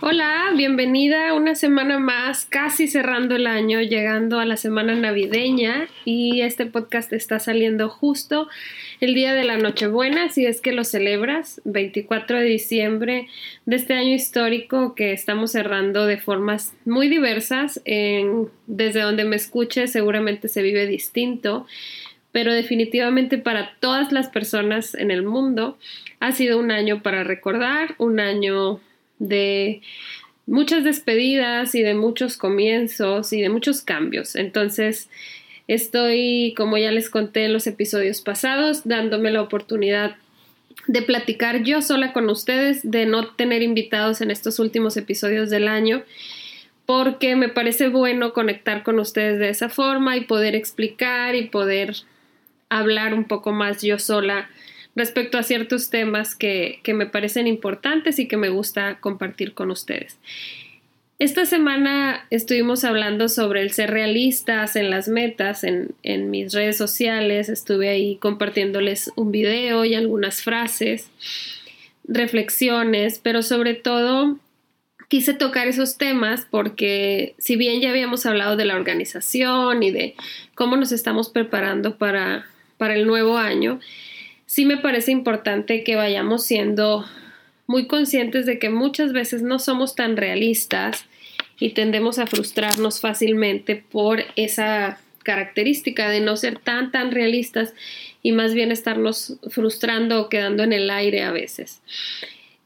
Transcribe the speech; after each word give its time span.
Hola, 0.00 0.52
bienvenida 0.56 1.34
una 1.34 1.54
semana 1.54 1.98
más, 1.98 2.44
casi 2.44 2.88
cerrando 2.88 3.36
el 3.36 3.46
año, 3.46 3.80
llegando 3.80 4.38
a 4.38 4.44
la 4.44 4.56
semana 4.56 4.94
navideña 4.94 5.88
y 6.04 6.40
este 6.42 6.66
podcast 6.66 7.12
está 7.12 7.38
saliendo 7.38 7.88
justo 7.88 8.48
el 9.00 9.14
día 9.14 9.34
de 9.34 9.44
la 9.44 9.58
Nochebuena, 9.58 10.28
si 10.28 10.46
es 10.46 10.60
que 10.60 10.72
lo 10.72 10.84
celebras, 10.84 11.60
24 11.64 12.38
de 12.38 12.44
diciembre 12.44 13.28
de 13.64 13.76
este 13.76 13.94
año 13.94 14.14
histórico 14.14 14.94
que 14.94 15.12
estamos 15.12 15.52
cerrando 15.52 16.06
de 16.06 16.18
formas 16.18 16.74
muy 16.84 17.08
diversas. 17.08 17.80
desde 17.84 19.00
donde 19.00 19.24
me 19.24 19.36
escuche 19.36 19.86
seguramente 19.88 20.48
se 20.48 20.62
vive 20.62 20.86
distinto, 20.86 21.66
pero 22.32 22.52
definitivamente 22.52 23.38
para 23.38 23.74
todas 23.80 24.12
las 24.12 24.28
personas 24.28 24.94
en 24.94 25.10
el 25.10 25.22
mundo 25.22 25.78
ha 26.20 26.32
sido 26.32 26.58
un 26.58 26.70
año 26.70 27.02
para 27.02 27.24
recordar, 27.24 27.94
un 27.98 28.20
año 28.20 28.80
de 29.18 29.82
muchas 30.46 30.84
despedidas 30.84 31.74
y 31.74 31.82
de 31.82 31.94
muchos 31.94 32.36
comienzos 32.36 33.32
y 33.32 33.40
de 33.40 33.48
muchos 33.48 33.82
cambios. 33.82 34.36
Entonces, 34.36 35.08
estoy, 35.68 36.54
como 36.56 36.78
ya 36.78 36.92
les 36.92 37.10
conté 37.10 37.44
en 37.44 37.52
los 37.52 37.66
episodios 37.66 38.20
pasados, 38.20 38.82
dándome 38.84 39.30
la 39.30 39.42
oportunidad 39.42 40.16
de 40.86 41.02
platicar 41.02 41.64
yo 41.64 41.82
sola 41.82 42.12
con 42.12 42.28
ustedes, 42.30 42.88
de 42.88 43.06
no 43.06 43.28
tener 43.34 43.62
invitados 43.62 44.20
en 44.20 44.30
estos 44.30 44.58
últimos 44.58 44.96
episodios 44.96 45.50
del 45.50 45.66
año, 45.66 46.04
porque 46.84 47.34
me 47.34 47.48
parece 47.48 47.88
bueno 47.88 48.32
conectar 48.32 48.84
con 48.84 49.00
ustedes 49.00 49.40
de 49.40 49.48
esa 49.48 49.68
forma 49.68 50.16
y 50.16 50.24
poder 50.24 50.54
explicar 50.54 51.34
y 51.34 51.48
poder 51.48 51.96
hablar 52.68 53.14
un 53.14 53.24
poco 53.24 53.50
más 53.52 53.82
yo 53.82 53.98
sola 53.98 54.48
respecto 54.96 55.36
a 55.38 55.42
ciertos 55.42 55.90
temas 55.90 56.34
que, 56.34 56.80
me 56.94 57.06
parecen 57.06 57.46
importantes 57.46 58.18
y 58.18 58.26
que 58.26 58.38
me 58.38 58.48
gusta 58.48 58.98
compartir 58.98 59.52
con 59.52 59.70
ustedes. 59.70 60.18
Esta 61.18 61.46
semana 61.46 62.26
estuvimos 62.30 62.84
hablando 62.84 63.28
sobre 63.28 63.62
el 63.62 63.70
ser 63.70 63.90
realistas 63.90 64.74
en 64.74 64.90
las 64.90 65.08
metas 65.08 65.64
en, 65.64 65.90
en, 66.02 66.30
mis 66.30 66.52
redes 66.52 66.76
sociales. 66.76 67.48
Estuve 67.48 67.88
ahí 67.88 68.16
compartiéndoles 68.16 69.12
un 69.16 69.32
video 69.32 69.84
y 69.84 69.94
algunas 69.94 70.42
frases, 70.42 71.08
reflexiones, 72.04 73.20
pero 73.22 73.42
sobre 73.42 73.74
todo 73.74 74.38
quise 75.08 75.34
tocar 75.34 75.68
esos 75.68 75.96
temas 75.96 76.46
porque 76.50 77.34
si 77.38 77.56
bien 77.56 77.80
ya 77.80 77.90
habíamos 77.90 78.26
hablado 78.26 78.56
de 78.56 78.64
la 78.64 78.76
organización 78.76 79.82
y 79.82 79.90
de 79.90 80.14
cómo 80.54 80.76
nos 80.76 80.92
estamos 80.92 81.30
preparando 81.30 81.96
para, 81.96 82.46
para 82.76 82.94
el 82.94 83.06
nuevo 83.06 83.38
año, 83.38 83.80
sí 84.46 84.64
me 84.64 84.76
parece 84.78 85.12
importante 85.12 85.84
que 85.84 85.96
vayamos 85.96 86.44
siendo 86.44 87.04
muy 87.66 87.86
conscientes 87.86 88.46
de 88.46 88.58
que 88.58 88.70
muchas 88.70 89.12
veces 89.12 89.42
no 89.42 89.58
somos 89.58 89.94
tan 89.94 90.16
realistas 90.16 91.04
y 91.58 91.70
tendemos 91.70 92.18
a 92.18 92.26
frustrarnos 92.26 93.00
fácilmente 93.00 93.76
por 93.76 94.22
esa 94.36 95.00
característica 95.24 96.08
de 96.08 96.20
no 96.20 96.36
ser 96.36 96.58
tan 96.58 96.92
tan 96.92 97.10
realistas 97.10 97.74
y 98.22 98.32
más 98.32 98.54
bien 98.54 98.70
estarnos 98.70 99.38
frustrando 99.50 100.20
o 100.20 100.28
quedando 100.28 100.62
en 100.62 100.72
el 100.72 100.88
aire 100.90 101.22
a 101.22 101.32
veces. 101.32 101.82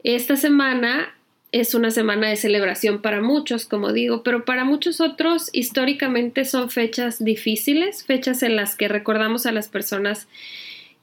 Esta 0.02 0.36
semana 0.36 1.14
es 1.52 1.74
una 1.74 1.90
semana 1.90 2.28
de 2.28 2.36
celebración 2.36 3.02
para 3.02 3.20
muchos, 3.22 3.64
como 3.64 3.92
digo, 3.92 4.22
pero 4.22 4.44
para 4.44 4.64
muchos 4.64 5.00
otros 5.00 5.48
históricamente 5.52 6.44
son 6.44 6.70
fechas 6.70 7.24
difíciles, 7.24 8.04
fechas 8.04 8.42
en 8.42 8.56
las 8.56 8.76
que 8.76 8.88
recordamos 8.88 9.46
a 9.46 9.52
las 9.52 9.68
personas 9.68 10.28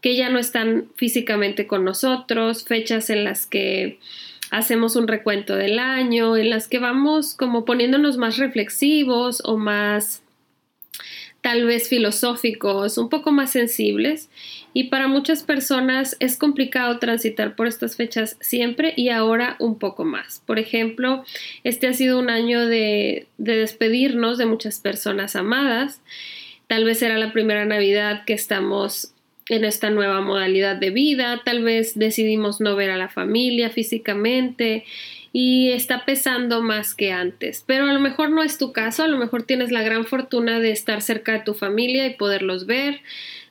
que 0.01 0.15
ya 0.15 0.29
no 0.29 0.39
están 0.39 0.87
físicamente 0.95 1.67
con 1.67 1.83
nosotros, 1.83 2.63
fechas 2.65 3.09
en 3.09 3.23
las 3.23 3.45
que 3.45 3.99
hacemos 4.51 4.95
un 4.95 5.07
recuento 5.07 5.55
del 5.55 5.79
año, 5.79 6.37
en 6.37 6.49
las 6.49 6.67
que 6.67 6.79
vamos 6.79 7.33
como 7.33 7.65
poniéndonos 7.65 8.17
más 8.17 8.37
reflexivos 8.37 9.41
o 9.43 9.57
más 9.57 10.23
tal 11.41 11.65
vez 11.65 11.87
filosóficos, 11.87 12.97
un 12.97 13.09
poco 13.09 13.31
más 13.31 13.51
sensibles 13.51 14.29
y 14.73 14.85
para 14.85 15.07
muchas 15.07 15.43
personas 15.43 16.17
es 16.19 16.37
complicado 16.37 16.99
transitar 16.99 17.55
por 17.55 17.67
estas 17.67 17.95
fechas 17.95 18.37
siempre 18.41 18.93
y 18.95 19.09
ahora 19.09 19.55
un 19.59 19.79
poco 19.79 20.03
más. 20.03 20.41
Por 20.45 20.59
ejemplo, 20.59 21.23
este 21.63 21.87
ha 21.87 21.93
sido 21.93 22.19
un 22.19 22.29
año 22.29 22.65
de, 22.65 23.27
de 23.37 23.55
despedirnos 23.55 24.37
de 24.37 24.45
muchas 24.45 24.79
personas 24.79 25.35
amadas. 25.35 26.01
Tal 26.67 26.83
vez 26.83 27.01
era 27.01 27.17
la 27.17 27.31
primera 27.31 27.65
Navidad 27.65 28.23
que 28.25 28.33
estamos 28.33 29.13
en 29.49 29.63
esta 29.63 29.89
nueva 29.89 30.21
modalidad 30.21 30.75
de 30.75 30.89
vida, 30.89 31.41
tal 31.43 31.63
vez 31.63 31.97
decidimos 31.97 32.59
no 32.59 32.75
ver 32.75 32.89
a 32.89 32.97
la 32.97 33.09
familia 33.09 33.69
físicamente 33.69 34.85
y 35.33 35.71
está 35.71 36.05
pesando 36.05 36.61
más 36.61 36.93
que 36.93 37.11
antes, 37.11 37.63
pero 37.65 37.85
a 37.85 37.93
lo 37.93 37.99
mejor 37.99 38.29
no 38.29 38.43
es 38.43 38.57
tu 38.57 38.73
caso, 38.73 39.03
a 39.03 39.07
lo 39.07 39.17
mejor 39.17 39.43
tienes 39.43 39.71
la 39.71 39.83
gran 39.83 40.05
fortuna 40.05 40.59
de 40.59 40.71
estar 40.71 41.01
cerca 41.01 41.33
de 41.33 41.39
tu 41.41 41.53
familia 41.53 42.05
y 42.07 42.15
poderlos 42.15 42.65
ver, 42.65 43.01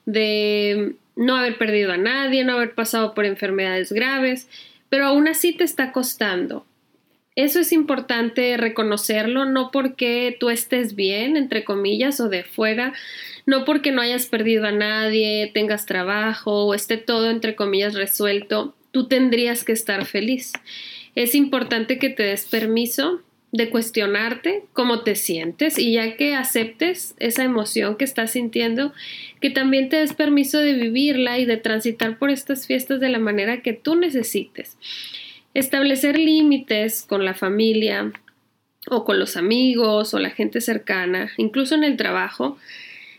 de 0.04 0.94
no 1.16 1.36
haber 1.36 1.58
perdido 1.58 1.92
a 1.92 1.96
nadie, 1.96 2.44
no 2.44 2.54
haber 2.54 2.74
pasado 2.74 3.14
por 3.14 3.24
enfermedades 3.24 3.92
graves, 3.92 4.48
pero 4.88 5.06
aún 5.06 5.28
así 5.28 5.52
te 5.52 5.64
está 5.64 5.92
costando. 5.92 6.66
Eso 7.36 7.60
es 7.60 7.70
importante 7.72 8.56
reconocerlo, 8.56 9.44
no 9.44 9.70
porque 9.70 10.34
tú 10.40 10.48
estés 10.48 10.94
bien, 10.94 11.36
entre 11.36 11.64
comillas, 11.64 12.18
o 12.18 12.30
de 12.30 12.44
fuera, 12.44 12.94
no 13.44 13.66
porque 13.66 13.92
no 13.92 14.00
hayas 14.00 14.24
perdido 14.24 14.64
a 14.64 14.72
nadie, 14.72 15.50
tengas 15.52 15.84
trabajo 15.84 16.64
o 16.64 16.72
esté 16.72 16.96
todo 16.96 17.30
entre 17.30 17.54
comillas 17.54 17.94
resuelto, 17.94 18.74
tú 18.90 19.06
tendrías 19.06 19.64
que 19.64 19.72
estar 19.72 20.06
feliz. 20.06 20.54
Es 21.14 21.34
importante 21.34 21.98
que 21.98 22.08
te 22.08 22.22
des 22.22 22.46
permiso 22.46 23.20
de 23.52 23.68
cuestionarte 23.68 24.64
cómo 24.72 25.02
te 25.02 25.14
sientes 25.14 25.78
y 25.78 25.92
ya 25.92 26.16
que 26.16 26.34
aceptes 26.34 27.14
esa 27.18 27.44
emoción 27.44 27.96
que 27.96 28.04
estás 28.04 28.32
sintiendo, 28.32 28.94
que 29.42 29.50
también 29.50 29.90
te 29.90 29.96
des 29.96 30.14
permiso 30.14 30.58
de 30.58 30.72
vivirla 30.72 31.38
y 31.38 31.44
de 31.44 31.58
transitar 31.58 32.18
por 32.18 32.30
estas 32.30 32.66
fiestas 32.66 32.98
de 32.98 33.10
la 33.10 33.18
manera 33.18 33.60
que 33.60 33.74
tú 33.74 33.94
necesites. 33.94 34.78
Establecer 35.56 36.18
límites 36.18 37.00
con 37.00 37.24
la 37.24 37.32
familia 37.32 38.12
o 38.90 39.06
con 39.06 39.18
los 39.18 39.38
amigos 39.38 40.12
o 40.12 40.18
la 40.18 40.28
gente 40.28 40.60
cercana, 40.60 41.30
incluso 41.38 41.74
en 41.74 41.82
el 41.82 41.96
trabajo, 41.96 42.58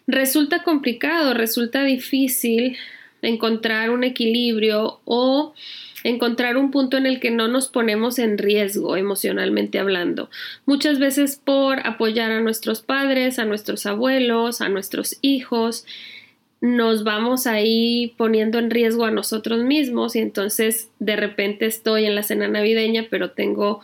resulta 0.06 0.62
complicado, 0.62 1.34
resulta 1.34 1.84
difícil 1.84 2.78
encontrar 3.24 3.90
un 3.90 4.04
equilibrio 4.04 5.00
o 5.04 5.56
encontrar 6.04 6.58
un 6.58 6.70
punto 6.70 6.98
en 6.98 7.08
el 7.08 7.20
que 7.20 7.32
no 7.32 7.48
nos 7.48 7.70
ponemos 7.70 8.20
en 8.20 8.38
riesgo 8.38 8.96
emocionalmente 8.96 9.80
hablando. 9.80 10.30
Muchas 10.68 11.00
veces 11.00 11.42
por 11.44 11.80
apoyar 11.88 12.30
a 12.30 12.42
nuestros 12.42 12.84
padres, 12.84 13.40
a 13.40 13.46
nuestros 13.46 13.88
abuelos, 13.88 14.62
a 14.62 14.70
nuestros 14.70 15.18
hijos, 15.24 15.88
nos 16.62 17.04
vamos 17.04 17.48
ahí 17.48 18.14
poniendo 18.18 18.58
en 18.58 18.72
riesgo 18.72 19.06
a 19.06 19.12
nosotros 19.12 19.64
mismos 19.64 20.16
y 20.16 20.20
entonces 20.20 20.90
de 21.00 21.16
repente 21.16 21.66
estoy 21.66 22.06
en 22.06 22.16
la 22.16 22.24
cena 22.24 22.48
navideña 22.48 23.06
pero 23.10 23.32
tengo 23.32 23.82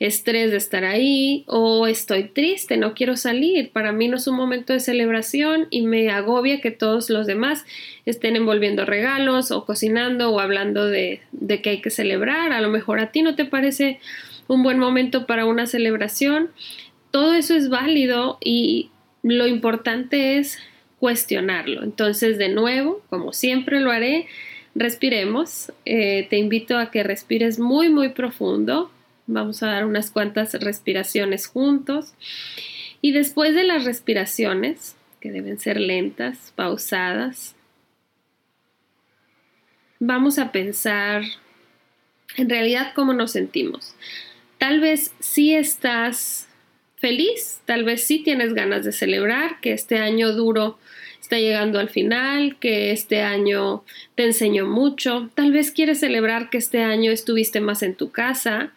estrés 0.00 0.50
de 0.50 0.56
estar 0.56 0.84
ahí 0.84 1.44
o 1.46 1.86
estoy 1.86 2.24
triste, 2.24 2.78
no 2.78 2.94
quiero 2.94 3.18
salir. 3.18 3.70
Para 3.70 3.92
mí 3.92 4.08
no 4.08 4.16
es 4.16 4.26
un 4.26 4.34
momento 4.34 4.72
de 4.72 4.80
celebración 4.80 5.66
y 5.68 5.82
me 5.82 6.10
agobia 6.10 6.62
que 6.62 6.70
todos 6.70 7.10
los 7.10 7.26
demás 7.26 7.66
estén 8.06 8.34
envolviendo 8.34 8.86
regalos 8.86 9.50
o 9.50 9.66
cocinando 9.66 10.30
o 10.30 10.40
hablando 10.40 10.86
de, 10.86 11.20
de 11.32 11.60
que 11.60 11.70
hay 11.70 11.80
que 11.82 11.90
celebrar. 11.90 12.52
A 12.52 12.62
lo 12.62 12.70
mejor 12.70 12.98
a 12.98 13.12
ti 13.12 13.20
no 13.20 13.34
te 13.34 13.44
parece 13.44 14.00
un 14.48 14.62
buen 14.62 14.78
momento 14.78 15.26
para 15.26 15.44
una 15.44 15.66
celebración. 15.66 16.50
Todo 17.10 17.34
eso 17.34 17.54
es 17.54 17.68
válido 17.68 18.38
y 18.42 18.88
lo 19.22 19.46
importante 19.46 20.38
es 20.38 20.58
cuestionarlo. 21.00 21.82
Entonces, 21.82 22.38
de 22.38 22.50
nuevo, 22.50 23.02
como 23.10 23.32
siempre 23.32 23.80
lo 23.80 23.90
haré, 23.90 24.28
respiremos. 24.76 25.72
Eh, 25.84 26.28
te 26.30 26.38
invito 26.38 26.78
a 26.78 26.92
que 26.92 27.02
respires 27.02 27.58
muy, 27.58 27.88
muy 27.88 28.10
profundo 28.10 28.92
Vamos 29.32 29.62
a 29.62 29.68
dar 29.68 29.86
unas 29.86 30.10
cuantas 30.10 30.54
respiraciones 30.54 31.46
juntos. 31.46 32.14
Y 33.00 33.12
después 33.12 33.54
de 33.54 33.62
las 33.62 33.84
respiraciones, 33.84 34.96
que 35.20 35.30
deben 35.30 35.58
ser 35.58 35.78
lentas, 35.78 36.52
pausadas, 36.56 37.54
vamos 40.00 40.38
a 40.38 40.50
pensar 40.50 41.22
en 42.36 42.50
realidad 42.50 42.92
cómo 42.94 43.12
nos 43.12 43.30
sentimos. 43.30 43.94
Tal 44.58 44.80
vez 44.80 45.14
si 45.20 45.54
estás 45.54 46.48
feliz, 47.00 47.60
tal 47.64 47.84
vez 47.84 48.04
sí 48.04 48.20
tienes 48.22 48.54
ganas 48.54 48.84
de 48.84 48.92
celebrar 48.92 49.60
que 49.60 49.72
este 49.72 49.98
año 49.98 50.32
duro 50.32 50.78
está 51.20 51.38
llegando 51.38 51.78
al 51.78 51.88
final, 51.88 52.56
que 52.58 52.90
este 52.90 53.22
año 53.22 53.84
te 54.16 54.24
enseñó 54.24 54.66
mucho, 54.66 55.30
tal 55.34 55.52
vez 55.52 55.70
quieres 55.70 56.00
celebrar 56.00 56.50
que 56.50 56.58
este 56.58 56.82
año 56.82 57.10
estuviste 57.12 57.60
más 57.60 57.82
en 57.82 57.94
tu 57.94 58.10
casa. 58.10 58.72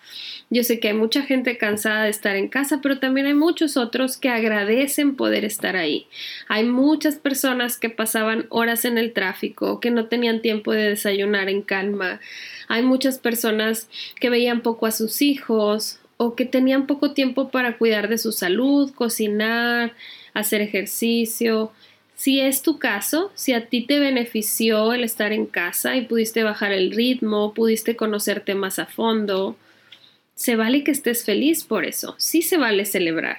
Yo 0.49 0.63
sé 0.63 0.79
que 0.79 0.89
hay 0.89 0.93
mucha 0.93 1.23
gente 1.23 1.57
cansada 1.57 2.03
de 2.03 2.11
estar 2.11 2.35
en 2.35 2.47
casa, 2.47 2.79
pero 2.81 2.99
también 2.99 3.25
hay 3.25 3.33
muchos 3.33 3.75
otros 3.75 4.17
que 4.17 4.29
agradecen 4.29 5.15
poder 5.15 5.45
estar 5.45 5.75
ahí. 5.75 6.05
Hay 6.47 6.63
muchas 6.65 7.15
personas 7.15 7.79
que 7.79 7.89
pasaban 7.89 8.45
horas 8.49 8.85
en 8.85 8.99
el 8.99 9.13
tráfico, 9.13 9.79
que 9.79 9.89
no 9.89 10.05
tenían 10.05 10.41
tiempo 10.41 10.73
de 10.73 10.89
desayunar 10.89 11.49
en 11.49 11.63
calma. 11.63 12.19
Hay 12.67 12.83
muchas 12.83 13.17
personas 13.17 13.89
que 14.19 14.29
veían 14.29 14.61
poco 14.61 14.85
a 14.85 14.91
sus 14.91 15.23
hijos 15.23 15.99
o 16.23 16.35
que 16.35 16.45
tenían 16.45 16.87
poco 16.87 17.13
tiempo 17.13 17.49
para 17.49 17.77
cuidar 17.77 18.07
de 18.07 18.17
su 18.17 18.31
salud, 18.31 18.93
cocinar, 18.93 19.93
hacer 20.33 20.61
ejercicio. 20.61 21.71
Si 22.15 22.39
es 22.39 22.61
tu 22.61 22.79
caso, 22.79 23.31
si 23.35 23.53
a 23.53 23.67
ti 23.67 23.81
te 23.81 23.99
benefició 23.99 24.93
el 24.93 25.03
estar 25.03 25.33
en 25.33 25.45
casa 25.45 25.95
y 25.95 26.05
pudiste 26.05 26.43
bajar 26.43 26.71
el 26.71 26.91
ritmo, 26.91 27.53
pudiste 27.53 27.95
conocerte 27.95 28.55
más 28.55 28.79
a 28.79 28.85
fondo, 28.85 29.57
se 30.35 30.55
vale 30.55 30.83
que 30.83 30.91
estés 30.91 31.25
feliz 31.25 31.63
por 31.63 31.85
eso, 31.85 32.15
sí 32.17 32.41
se 32.41 32.57
vale 32.57 32.85
celebrar, 32.85 33.37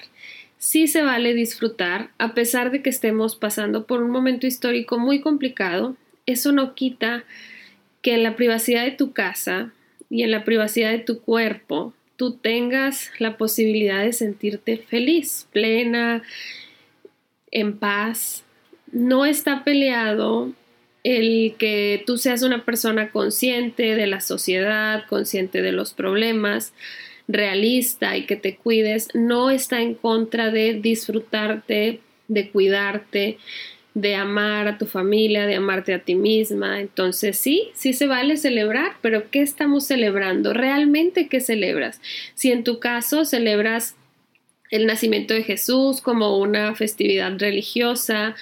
sí 0.59 0.87
se 0.87 1.03
vale 1.03 1.35
disfrutar, 1.35 2.11
a 2.19 2.35
pesar 2.35 2.71
de 2.71 2.83
que 2.83 2.91
estemos 2.91 3.37
pasando 3.37 3.87
por 3.87 4.03
un 4.03 4.11
momento 4.11 4.47
histórico 4.47 4.99
muy 4.99 5.21
complicado, 5.21 5.97
eso 6.27 6.53
no 6.53 6.75
quita 6.75 7.25
que 8.03 8.15
en 8.15 8.23
la 8.23 8.37
privacidad 8.37 8.85
de 8.85 8.91
tu 8.91 9.13
casa 9.13 9.73
y 10.11 10.23
en 10.23 10.31
la 10.31 10.45
privacidad 10.45 10.91
de 10.91 10.99
tu 10.99 11.21
cuerpo 11.21 11.95
tú 12.17 12.37
tengas 12.37 13.11
la 13.19 13.37
posibilidad 13.37 14.03
de 14.03 14.13
sentirte 14.13 14.77
feliz, 14.77 15.49
plena, 15.53 16.23
en 17.51 17.79
paz. 17.79 18.45
No 18.93 19.27
está 19.27 19.65
peleado 19.65 20.53
el 21.03 21.55
que 21.59 22.03
tú 22.07 22.17
seas 22.17 22.43
una 22.43 22.65
persona 22.65 23.11
consciente 23.11 23.95
de 23.95 24.07
la 24.07 24.21
sociedad, 24.21 25.05
consciente 25.09 25.61
de 25.61 25.73
los 25.73 25.93
problemas, 25.93 26.73
realista 27.29 28.17
y 28.17 28.27
que 28.27 28.37
te 28.37 28.57
cuides, 28.57 29.09
no 29.15 29.51
está 29.51 29.81
en 29.81 29.95
contra 29.95 30.51
de 30.51 30.75
disfrutarte, 30.75 32.01
de 32.29 32.51
cuidarte, 32.51 33.39
de 33.95 34.17
amar 34.17 34.67
a 34.67 34.77
tu 34.77 34.87
familia, 34.87 35.47
de 35.47 35.55
amarte 35.55 35.95
a 35.95 36.01
ti 36.01 36.17
misma. 36.17 36.81
Entonces 36.81 37.39
sí, 37.39 37.71
sí 37.75 37.93
se 37.93 38.07
vale 38.07 38.37
celebrar, 38.37 38.97
pero 39.01 39.31
¿qué 39.31 39.41
estamos 39.41 39.87
celebrando? 39.87 40.53
¿Realmente 40.53 41.29
qué 41.29 41.41
celebras? 41.41 42.01
Si 42.35 42.51
en 42.51 42.65
tu 42.65 42.81
caso 42.81 43.25
celebras 43.25 43.97
el 44.71 44.87
nacimiento 44.87 45.33
de 45.33 45.45
Jesús 45.45 46.01
como 46.01 46.39
una 46.39 46.75
festividad 46.75 47.39
religiosa 47.39 48.35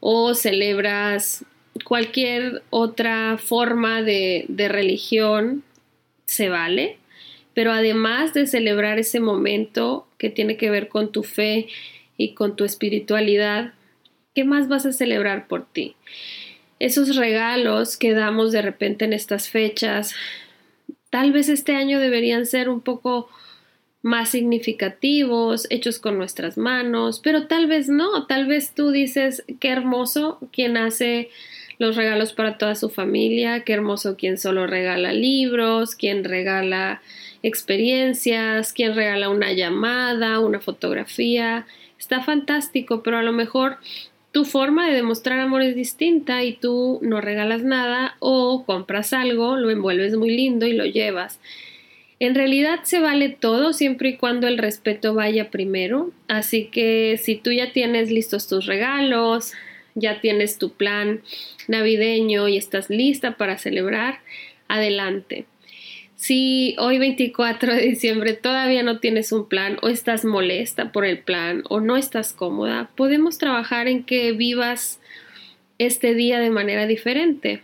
o 0.00 0.34
celebras 0.34 1.44
cualquier 1.84 2.62
otra 2.70 3.36
forma 3.38 4.02
de, 4.02 4.46
de 4.48 4.68
religión, 4.68 5.62
se 6.24 6.48
vale. 6.48 6.96
Pero 7.52 7.72
además 7.72 8.32
de 8.32 8.46
celebrar 8.46 8.98
ese 8.98 9.20
momento 9.20 10.06
que 10.16 10.30
tiene 10.30 10.56
que 10.56 10.70
ver 10.70 10.88
con 10.88 11.12
tu 11.12 11.22
fe 11.22 11.68
y 12.16 12.32
con 12.32 12.56
tu 12.56 12.64
espiritualidad, 12.64 13.74
¿Qué 14.36 14.44
más 14.44 14.68
vas 14.68 14.84
a 14.84 14.92
celebrar 14.92 15.48
por 15.48 15.64
ti? 15.64 15.96
Esos 16.78 17.16
regalos 17.16 17.96
que 17.96 18.12
damos 18.12 18.52
de 18.52 18.60
repente 18.60 19.06
en 19.06 19.14
estas 19.14 19.48
fechas, 19.48 20.14
tal 21.08 21.32
vez 21.32 21.48
este 21.48 21.74
año 21.74 21.98
deberían 21.98 22.44
ser 22.44 22.68
un 22.68 22.82
poco 22.82 23.30
más 24.02 24.28
significativos, 24.28 25.66
hechos 25.70 25.98
con 25.98 26.18
nuestras 26.18 26.58
manos, 26.58 27.18
pero 27.24 27.46
tal 27.46 27.66
vez 27.66 27.88
no, 27.88 28.26
tal 28.26 28.46
vez 28.46 28.74
tú 28.74 28.90
dices, 28.90 29.42
qué 29.58 29.70
hermoso 29.70 30.38
quien 30.52 30.76
hace 30.76 31.30
los 31.78 31.96
regalos 31.96 32.34
para 32.34 32.58
toda 32.58 32.74
su 32.74 32.90
familia, 32.90 33.60
qué 33.60 33.72
hermoso 33.72 34.18
quien 34.18 34.36
solo 34.36 34.66
regala 34.66 35.14
libros, 35.14 35.94
quien 35.94 36.24
regala 36.24 37.00
experiencias, 37.42 38.74
quien 38.74 38.94
regala 38.94 39.30
una 39.30 39.54
llamada, 39.54 40.40
una 40.40 40.60
fotografía, 40.60 41.66
está 41.98 42.22
fantástico, 42.22 43.02
pero 43.02 43.16
a 43.16 43.22
lo 43.22 43.32
mejor 43.32 43.78
tu 44.36 44.44
forma 44.44 44.86
de 44.86 44.92
demostrar 44.92 45.40
amor 45.40 45.62
es 45.62 45.74
distinta 45.74 46.44
y 46.44 46.52
tú 46.52 46.98
no 47.00 47.22
regalas 47.22 47.62
nada 47.62 48.18
o 48.18 48.66
compras 48.66 49.14
algo, 49.14 49.56
lo 49.56 49.70
envuelves 49.70 50.14
muy 50.14 50.28
lindo 50.28 50.66
y 50.66 50.74
lo 50.74 50.84
llevas. 50.84 51.40
En 52.20 52.34
realidad 52.34 52.80
se 52.82 53.00
vale 53.00 53.30
todo 53.30 53.72
siempre 53.72 54.10
y 54.10 54.16
cuando 54.18 54.46
el 54.46 54.58
respeto 54.58 55.14
vaya 55.14 55.50
primero. 55.50 56.10
Así 56.28 56.66
que 56.66 57.18
si 57.18 57.36
tú 57.36 57.50
ya 57.50 57.72
tienes 57.72 58.10
listos 58.10 58.46
tus 58.46 58.66
regalos, 58.66 59.54
ya 59.94 60.20
tienes 60.20 60.58
tu 60.58 60.74
plan 60.74 61.22
navideño 61.66 62.46
y 62.46 62.58
estás 62.58 62.90
lista 62.90 63.38
para 63.38 63.56
celebrar, 63.56 64.20
adelante. 64.68 65.46
Si 66.16 66.74
hoy 66.78 66.98
24 66.98 67.74
de 67.74 67.82
diciembre 67.82 68.32
todavía 68.32 68.82
no 68.82 69.00
tienes 69.00 69.32
un 69.32 69.46
plan 69.48 69.76
o 69.82 69.88
estás 69.88 70.24
molesta 70.24 70.90
por 70.90 71.04
el 71.04 71.18
plan 71.18 71.62
o 71.68 71.80
no 71.80 71.98
estás 71.98 72.32
cómoda, 72.32 72.88
podemos 72.96 73.36
trabajar 73.36 73.86
en 73.86 74.02
que 74.02 74.32
vivas 74.32 74.98
este 75.78 76.14
día 76.14 76.40
de 76.40 76.48
manera 76.48 76.86
diferente. 76.86 77.62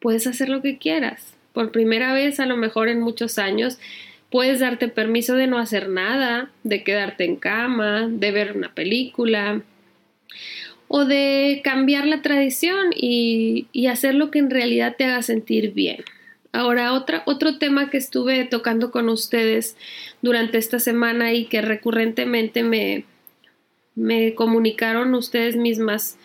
Puedes 0.00 0.26
hacer 0.26 0.48
lo 0.48 0.62
que 0.62 0.78
quieras. 0.78 1.34
Por 1.52 1.70
primera 1.70 2.14
vez, 2.14 2.40
a 2.40 2.46
lo 2.46 2.56
mejor 2.56 2.88
en 2.88 3.00
muchos 3.00 3.38
años, 3.38 3.78
puedes 4.30 4.60
darte 4.60 4.88
permiso 4.88 5.34
de 5.34 5.46
no 5.46 5.58
hacer 5.58 5.90
nada, 5.90 6.50
de 6.64 6.82
quedarte 6.84 7.24
en 7.24 7.36
cama, 7.36 8.08
de 8.10 8.32
ver 8.32 8.56
una 8.56 8.74
película 8.74 9.60
o 10.88 11.04
de 11.04 11.60
cambiar 11.62 12.06
la 12.06 12.22
tradición 12.22 12.86
y, 12.96 13.66
y 13.70 13.88
hacer 13.88 14.14
lo 14.14 14.30
que 14.30 14.38
en 14.38 14.48
realidad 14.48 14.96
te 14.96 15.04
haga 15.04 15.20
sentir 15.20 15.74
bien. 15.74 16.02
Ahora, 16.52 16.92
otro 16.92 17.58
tema 17.58 17.88
que 17.88 17.96
estuve 17.96 18.44
tocando 18.44 18.90
con 18.90 19.08
ustedes 19.08 19.76
durante 20.20 20.58
esta 20.58 20.78
semana 20.80 21.32
y 21.32 21.46
que 21.46 21.62
recurrentemente 21.62 22.62
me, 22.62 23.04
me 23.94 24.34
comunicaron 24.34 25.14
ustedes 25.14 25.56
mismas 25.56 26.18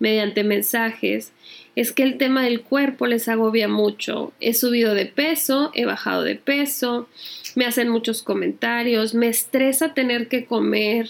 mediante 0.00 0.44
mensajes 0.44 1.32
es 1.76 1.92
que 1.92 2.02
el 2.02 2.18
tema 2.18 2.42
del 2.42 2.62
cuerpo 2.62 3.06
les 3.06 3.28
agobia 3.28 3.68
mucho. 3.68 4.32
He 4.40 4.52
subido 4.52 4.94
de 4.94 5.06
peso, 5.06 5.70
he 5.74 5.84
bajado 5.84 6.24
de 6.24 6.34
peso, 6.34 7.08
me 7.54 7.66
hacen 7.66 7.88
muchos 7.88 8.24
comentarios, 8.24 9.14
me 9.14 9.28
estresa 9.28 9.94
tener 9.94 10.26
que 10.26 10.44
comer 10.44 11.08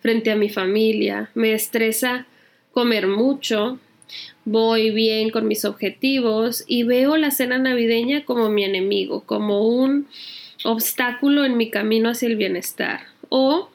frente 0.00 0.32
a 0.32 0.36
mi 0.36 0.48
familia, 0.48 1.30
me 1.34 1.52
estresa 1.52 2.26
comer 2.72 3.06
mucho, 3.06 3.78
voy 4.44 4.90
bien 4.90 5.30
con 5.30 5.48
mis 5.48 5.64
objetivos 5.64 6.64
y 6.66 6.82
veo 6.82 7.16
la 7.16 7.30
cena 7.30 7.58
navideña 7.58 8.24
como 8.24 8.48
mi 8.48 8.64
enemigo, 8.64 9.22
como 9.24 9.66
un 9.66 10.06
obstáculo 10.64 11.44
en 11.44 11.56
mi 11.56 11.70
camino 11.70 12.10
hacia 12.10 12.28
el 12.28 12.36
bienestar. 12.36 13.00
O 13.28 13.70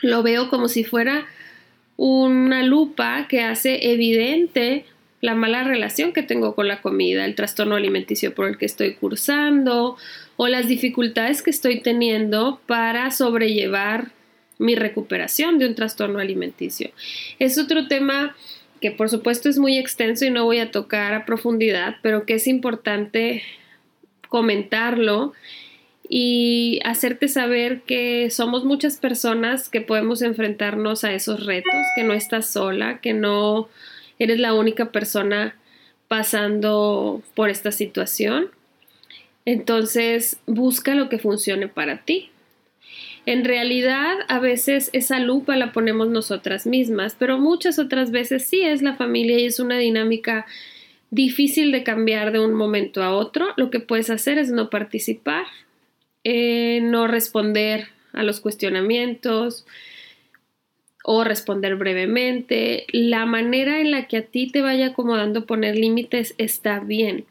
lo 0.00 0.22
veo 0.22 0.48
como 0.48 0.68
si 0.68 0.84
fuera 0.84 1.26
una 1.96 2.62
lupa 2.62 3.26
que 3.28 3.40
hace 3.40 3.92
evidente 3.92 4.84
la 5.20 5.34
mala 5.34 5.64
relación 5.64 6.12
que 6.12 6.22
tengo 6.22 6.54
con 6.54 6.68
la 6.68 6.80
comida, 6.80 7.24
el 7.24 7.34
trastorno 7.34 7.74
alimenticio 7.74 8.34
por 8.34 8.46
el 8.48 8.56
que 8.56 8.66
estoy 8.66 8.94
cursando 8.94 9.96
o 10.36 10.46
las 10.46 10.68
dificultades 10.68 11.42
que 11.42 11.50
estoy 11.50 11.80
teniendo 11.80 12.60
para 12.66 13.10
sobrellevar 13.10 14.12
mi 14.58 14.74
recuperación 14.74 15.58
de 15.58 15.66
un 15.66 15.74
trastorno 15.74 16.18
alimenticio. 16.20 16.90
Es 17.38 17.58
otro 17.58 17.88
tema 17.88 18.36
que 18.80 18.90
por 18.90 19.08
supuesto 19.08 19.48
es 19.48 19.58
muy 19.58 19.78
extenso 19.78 20.24
y 20.24 20.30
no 20.30 20.44
voy 20.44 20.58
a 20.58 20.70
tocar 20.70 21.14
a 21.14 21.24
profundidad, 21.24 21.96
pero 22.02 22.24
que 22.26 22.34
es 22.34 22.46
importante 22.46 23.42
comentarlo 24.28 25.32
y 26.08 26.80
hacerte 26.84 27.28
saber 27.28 27.82
que 27.82 28.30
somos 28.30 28.64
muchas 28.64 28.96
personas 28.96 29.68
que 29.68 29.80
podemos 29.80 30.22
enfrentarnos 30.22 31.04
a 31.04 31.12
esos 31.12 31.44
retos, 31.44 31.74
que 31.94 32.02
no 32.02 32.14
estás 32.14 32.50
sola, 32.50 33.00
que 33.00 33.12
no 33.12 33.68
eres 34.18 34.38
la 34.38 34.54
única 34.54 34.90
persona 34.90 35.56
pasando 36.08 37.22
por 37.34 37.50
esta 37.50 37.72
situación. 37.72 38.50
Entonces, 39.44 40.38
busca 40.46 40.94
lo 40.94 41.08
que 41.08 41.18
funcione 41.18 41.68
para 41.68 41.98
ti. 41.98 42.30
En 43.28 43.44
realidad, 43.44 44.16
a 44.28 44.38
veces 44.38 44.88
esa 44.94 45.18
lupa 45.18 45.54
la 45.54 45.70
ponemos 45.74 46.08
nosotras 46.08 46.66
mismas, 46.66 47.14
pero 47.14 47.36
muchas 47.38 47.78
otras 47.78 48.10
veces 48.10 48.46
sí 48.46 48.62
es 48.62 48.80
la 48.80 48.96
familia 48.96 49.38
y 49.38 49.44
es 49.44 49.60
una 49.60 49.76
dinámica 49.76 50.46
difícil 51.10 51.70
de 51.70 51.82
cambiar 51.82 52.32
de 52.32 52.38
un 52.38 52.54
momento 52.54 53.02
a 53.02 53.14
otro. 53.14 53.48
Lo 53.58 53.68
que 53.68 53.80
puedes 53.80 54.08
hacer 54.08 54.38
es 54.38 54.50
no 54.50 54.70
participar, 54.70 55.44
eh, 56.24 56.80
no 56.82 57.06
responder 57.06 57.88
a 58.14 58.22
los 58.22 58.40
cuestionamientos 58.40 59.66
o 61.10 61.24
responder 61.24 61.76
brevemente. 61.76 62.84
La 62.92 63.24
manera 63.24 63.80
en 63.80 63.92
la 63.92 64.06
que 64.08 64.18
a 64.18 64.26
ti 64.26 64.48
te 64.48 64.60
vaya 64.60 64.88
acomodando 64.88 65.46
poner 65.46 65.74
límites 65.74 66.34
está 66.36 66.80
bien. 66.80 67.24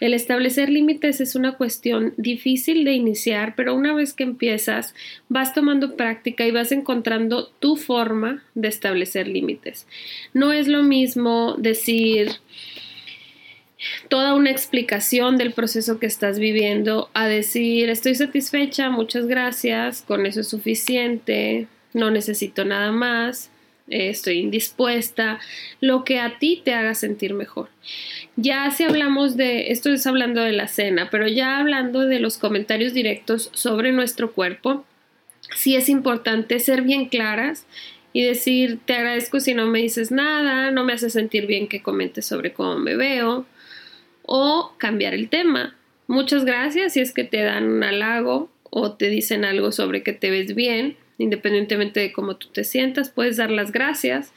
El 0.00 0.12
establecer 0.12 0.68
límites 0.68 1.18
es 1.22 1.34
una 1.34 1.52
cuestión 1.52 2.12
difícil 2.18 2.84
de 2.84 2.92
iniciar, 2.92 3.54
pero 3.56 3.74
una 3.74 3.94
vez 3.94 4.12
que 4.12 4.24
empiezas 4.24 4.94
vas 5.30 5.54
tomando 5.54 5.96
práctica 5.96 6.46
y 6.46 6.50
vas 6.50 6.72
encontrando 6.72 7.46
tu 7.58 7.76
forma 7.76 8.44
de 8.54 8.68
establecer 8.68 9.28
límites. 9.28 9.86
No 10.34 10.52
es 10.52 10.68
lo 10.68 10.82
mismo 10.82 11.54
decir 11.56 12.32
toda 14.10 14.34
una 14.34 14.50
explicación 14.50 15.38
del 15.38 15.54
proceso 15.54 15.98
que 15.98 16.04
estás 16.04 16.38
viviendo 16.38 17.08
a 17.14 17.28
decir 17.28 17.88
estoy 17.88 18.14
satisfecha, 18.14 18.90
muchas 18.90 19.26
gracias, 19.26 20.02
con 20.02 20.26
eso 20.26 20.40
es 20.40 20.48
suficiente, 20.48 21.66
no 21.94 22.10
necesito 22.10 22.64
nada 22.64 22.92
más, 22.92 23.50
estoy 23.88 24.38
indispuesta, 24.38 25.40
lo 25.80 26.04
que 26.04 26.20
a 26.20 26.38
ti 26.38 26.62
te 26.64 26.74
haga 26.74 26.94
sentir 26.94 27.34
mejor. 27.34 27.68
Ya 28.36 28.70
si 28.70 28.84
hablamos 28.84 29.36
de, 29.36 29.72
esto 29.72 29.90
es 29.90 30.06
hablando 30.06 30.40
de 30.40 30.52
la 30.52 30.68
cena, 30.68 31.08
pero 31.10 31.28
ya 31.28 31.58
hablando 31.58 32.00
de 32.00 32.20
los 32.20 32.38
comentarios 32.38 32.94
directos 32.94 33.50
sobre 33.52 33.92
nuestro 33.92 34.32
cuerpo, 34.32 34.84
sí 35.54 35.76
es 35.76 35.88
importante 35.88 36.60
ser 36.60 36.82
bien 36.82 37.08
claras 37.08 37.66
y 38.12 38.22
decir, 38.22 38.78
te 38.84 38.94
agradezco 38.94 39.40
si 39.40 39.54
no 39.54 39.66
me 39.66 39.80
dices 39.80 40.10
nada, 40.10 40.70
no 40.70 40.84
me 40.84 40.92
hace 40.92 41.10
sentir 41.10 41.46
bien 41.46 41.66
que 41.66 41.82
comentes 41.82 42.26
sobre 42.26 42.52
cómo 42.52 42.78
me 42.78 42.96
veo, 42.96 43.46
o 44.22 44.74
cambiar 44.78 45.14
el 45.14 45.28
tema. 45.28 45.74
Muchas 46.06 46.44
gracias 46.44 46.92
si 46.92 47.00
es 47.00 47.12
que 47.12 47.24
te 47.24 47.42
dan 47.42 47.68
un 47.68 47.82
halago 47.82 48.50
o 48.70 48.92
te 48.92 49.08
dicen 49.08 49.44
algo 49.44 49.72
sobre 49.72 50.02
que 50.02 50.12
te 50.12 50.30
ves 50.30 50.54
bien 50.54 50.96
independientemente 51.18 52.00
de 52.00 52.12
cómo 52.12 52.36
tú 52.36 52.48
te 52.48 52.64
sientas, 52.64 53.10
puedes 53.10 53.36
dar 53.36 53.50
las 53.50 53.72
gracias 53.72 54.32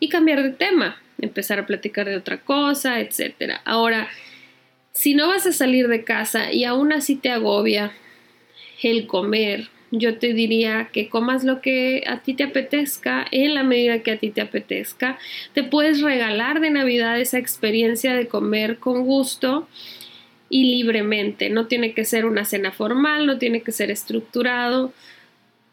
y 0.00 0.08
cambiar 0.08 0.42
de 0.42 0.50
tema, 0.50 1.00
empezar 1.20 1.58
a 1.58 1.66
platicar 1.66 2.08
de 2.08 2.16
otra 2.16 2.40
cosa, 2.40 3.00
etc. 3.00 3.60
Ahora, 3.64 4.08
si 4.92 5.14
no 5.14 5.28
vas 5.28 5.46
a 5.46 5.52
salir 5.52 5.88
de 5.88 6.04
casa 6.04 6.52
y 6.52 6.64
aún 6.64 6.92
así 6.92 7.16
te 7.16 7.30
agobia 7.30 7.92
el 8.82 9.06
comer, 9.06 9.68
yo 9.90 10.18
te 10.18 10.34
diría 10.34 10.90
que 10.92 11.08
comas 11.08 11.44
lo 11.44 11.60
que 11.60 12.04
a 12.06 12.22
ti 12.22 12.34
te 12.34 12.44
apetezca 12.44 13.26
en 13.30 13.54
la 13.54 13.62
medida 13.62 14.02
que 14.02 14.10
a 14.10 14.18
ti 14.18 14.30
te 14.30 14.40
apetezca. 14.40 15.18
Te 15.54 15.64
puedes 15.64 16.02
regalar 16.02 16.60
de 16.60 16.70
Navidad 16.70 17.18
esa 17.18 17.38
experiencia 17.38 18.14
de 18.14 18.28
comer 18.28 18.78
con 18.78 19.04
gusto 19.04 19.66
y 20.50 20.64
libremente. 20.64 21.48
No 21.48 21.66
tiene 21.66 21.94
que 21.94 22.04
ser 22.04 22.26
una 22.26 22.44
cena 22.44 22.72
formal, 22.72 23.26
no 23.26 23.38
tiene 23.38 23.62
que 23.62 23.72
ser 23.72 23.90
estructurado 23.90 24.92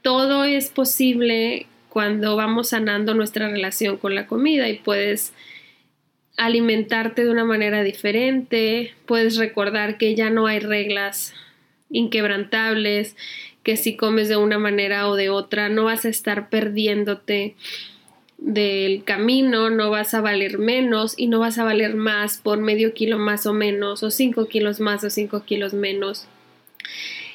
todo 0.05 0.43
es 0.43 0.69
posible 0.69 1.65
cuando 1.89 2.35
vamos 2.35 2.69
sanando 2.69 3.15
nuestra 3.15 3.49
relación 3.49 3.97
con 3.97 4.13
la 4.13 4.27
comida 4.27 4.69
y 4.69 4.77
puedes 4.77 5.33
alimentarte 6.37 7.25
de 7.25 7.31
una 7.31 7.43
manera 7.43 7.81
diferente, 7.81 8.93
puedes 9.07 9.37
recordar 9.37 9.97
que 9.97 10.13
ya 10.13 10.29
no 10.29 10.45
hay 10.45 10.59
reglas 10.59 11.33
inquebrantables, 11.89 13.17
que 13.63 13.77
si 13.77 13.95
comes 13.95 14.29
de 14.29 14.37
una 14.37 14.59
manera 14.59 15.09
o 15.09 15.15
de 15.15 15.31
otra 15.31 15.69
no 15.69 15.85
vas 15.85 16.05
a 16.05 16.09
estar 16.09 16.49
perdiéndote 16.49 17.55
del 18.37 19.03
camino, 19.05 19.71
no 19.71 19.89
vas 19.89 20.13
a 20.13 20.21
valer 20.21 20.59
menos 20.59 21.15
y 21.17 21.25
no 21.25 21.39
vas 21.39 21.57
a 21.57 21.63
valer 21.63 21.95
más 21.95 22.37
por 22.37 22.59
medio 22.59 22.93
kilo 22.93 23.17
más 23.17 23.47
o 23.47 23.53
menos, 23.53 24.03
o 24.03 24.11
cinco 24.11 24.47
kilos 24.49 24.79
más 24.79 25.03
o 25.03 25.09
cinco 25.09 25.45
kilos 25.45 25.73
menos. 25.73 26.27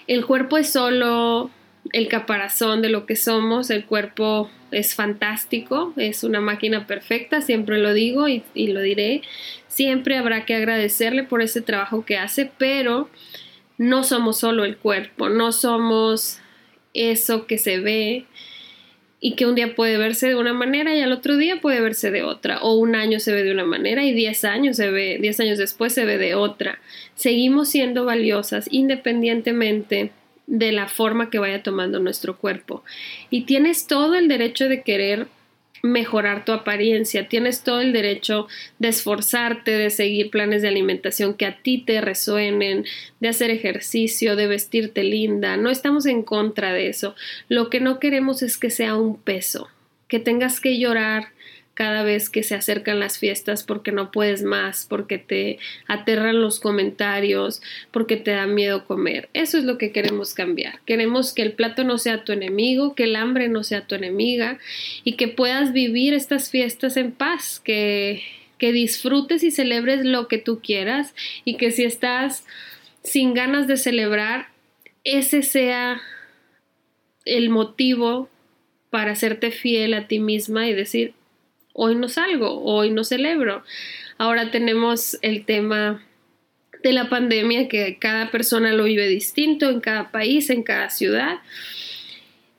El 0.06 0.24
cuerpo 0.24 0.56
es 0.56 0.70
solo 0.70 1.50
el 1.92 2.08
caparazón 2.08 2.82
de 2.82 2.90
lo 2.90 3.06
que 3.06 3.16
somos, 3.16 3.70
el 3.70 3.84
cuerpo 3.84 4.50
es 4.70 4.94
fantástico, 4.94 5.92
es 5.96 6.22
una 6.22 6.40
máquina 6.40 6.86
perfecta, 6.86 7.40
siempre 7.40 7.78
lo 7.78 7.92
digo 7.92 8.28
y, 8.28 8.42
lo 8.54 8.80
diré, 8.80 9.22
siempre 9.68 10.16
habrá 10.16 10.44
que 10.44 10.54
agradecerle 10.54 11.24
por 11.24 11.42
ese 11.42 11.60
trabajo 11.60 12.04
que 12.04 12.16
hace, 12.16 12.50
pero 12.58 13.08
no 13.78 14.04
somos 14.04 14.38
solo 14.38 14.64
el 14.64 14.76
cuerpo, 14.76 15.28
no 15.28 15.52
somos 15.52 16.38
eso 16.94 17.46
que 17.46 17.58
se 17.58 17.78
ve 17.78 18.26
y 19.22 19.34
que 19.34 19.46
un 19.46 19.54
día 19.54 19.74
puede 19.74 19.98
verse 19.98 20.28
de 20.28 20.34
una 20.34 20.54
manera 20.54 20.94
y 20.94 21.00
al 21.00 21.12
otro 21.12 21.36
día 21.36 21.60
puede 21.60 21.80
verse 21.80 22.10
de 22.10 22.22
otra, 22.22 22.62
o 22.62 22.74
un 22.74 22.94
año 22.94 23.20
se 23.20 23.32
ve 23.32 23.42
de 23.42 23.52
una 23.52 23.64
manera 23.64 24.04
y 24.04 24.12
diez 24.12 24.44
años 24.44 24.76
se 24.76 24.90
ve, 24.90 25.18
diez 25.20 25.40
años 25.40 25.58
después 25.58 25.92
se 25.92 26.04
ve 26.04 26.18
de 26.18 26.34
otra. 26.34 26.78
Seguimos 27.16 27.68
siendo 27.68 28.04
valiosas 28.04 28.68
independientemente 28.70 30.12
de 30.50 30.72
la 30.72 30.88
forma 30.88 31.30
que 31.30 31.38
vaya 31.38 31.62
tomando 31.62 32.00
nuestro 32.00 32.36
cuerpo. 32.36 32.82
Y 33.30 33.42
tienes 33.42 33.86
todo 33.86 34.16
el 34.16 34.26
derecho 34.26 34.68
de 34.68 34.82
querer 34.82 35.28
mejorar 35.82 36.44
tu 36.44 36.52
apariencia, 36.52 37.28
tienes 37.28 37.62
todo 37.62 37.80
el 37.80 37.92
derecho 37.92 38.48
de 38.80 38.88
esforzarte, 38.88 39.70
de 39.70 39.88
seguir 39.90 40.28
planes 40.28 40.60
de 40.60 40.68
alimentación 40.68 41.34
que 41.34 41.46
a 41.46 41.56
ti 41.62 41.78
te 41.78 42.00
resuenen, 42.00 42.84
de 43.20 43.28
hacer 43.28 43.50
ejercicio, 43.50 44.34
de 44.34 44.48
vestirte 44.48 45.04
linda. 45.04 45.56
No 45.56 45.70
estamos 45.70 46.04
en 46.04 46.22
contra 46.22 46.72
de 46.72 46.88
eso. 46.88 47.14
Lo 47.48 47.70
que 47.70 47.80
no 47.80 48.00
queremos 48.00 48.42
es 48.42 48.58
que 48.58 48.70
sea 48.70 48.96
un 48.96 49.16
peso, 49.16 49.68
que 50.08 50.18
tengas 50.18 50.60
que 50.60 50.78
llorar 50.78 51.28
cada 51.80 52.02
vez 52.02 52.28
que 52.28 52.42
se 52.42 52.54
acercan 52.54 53.00
las 53.00 53.18
fiestas 53.18 53.62
porque 53.62 53.90
no 53.90 54.10
puedes 54.10 54.42
más, 54.42 54.84
porque 54.86 55.16
te 55.16 55.58
aterran 55.86 56.42
los 56.42 56.60
comentarios, 56.60 57.62
porque 57.90 58.18
te 58.18 58.32
da 58.32 58.46
miedo 58.46 58.84
comer. 58.84 59.30
Eso 59.32 59.56
es 59.56 59.64
lo 59.64 59.78
que 59.78 59.90
queremos 59.90 60.34
cambiar. 60.34 60.80
Queremos 60.84 61.32
que 61.32 61.40
el 61.40 61.54
plato 61.54 61.82
no 61.82 61.96
sea 61.96 62.22
tu 62.22 62.32
enemigo, 62.32 62.94
que 62.94 63.04
el 63.04 63.16
hambre 63.16 63.48
no 63.48 63.64
sea 63.64 63.86
tu 63.86 63.94
enemiga 63.94 64.58
y 65.04 65.12
que 65.14 65.28
puedas 65.28 65.72
vivir 65.72 66.12
estas 66.12 66.50
fiestas 66.50 66.98
en 66.98 67.12
paz, 67.12 67.62
que, 67.64 68.24
que 68.58 68.72
disfrutes 68.72 69.42
y 69.42 69.50
celebres 69.50 70.04
lo 70.04 70.28
que 70.28 70.36
tú 70.36 70.60
quieras 70.60 71.14
y 71.46 71.56
que 71.56 71.70
si 71.70 71.84
estás 71.84 72.44
sin 73.02 73.32
ganas 73.32 73.66
de 73.68 73.78
celebrar, 73.78 74.48
ese 75.02 75.42
sea 75.42 76.02
el 77.24 77.48
motivo 77.48 78.28
para 78.90 79.12
hacerte 79.12 79.50
fiel 79.50 79.94
a 79.94 80.08
ti 80.08 80.18
misma 80.18 80.68
y 80.68 80.74
decir, 80.74 81.14
hoy 81.72 81.94
no 81.94 82.08
salgo, 82.08 82.62
hoy 82.62 82.90
no 82.90 83.04
celebro. 83.04 83.62
Ahora 84.18 84.50
tenemos 84.50 85.18
el 85.22 85.44
tema 85.44 86.02
de 86.82 86.92
la 86.92 87.08
pandemia 87.08 87.68
que 87.68 87.98
cada 87.98 88.30
persona 88.30 88.72
lo 88.72 88.84
vive 88.84 89.08
distinto 89.08 89.70
en 89.70 89.80
cada 89.80 90.10
país, 90.10 90.50
en 90.50 90.62
cada 90.62 90.90
ciudad. 90.90 91.38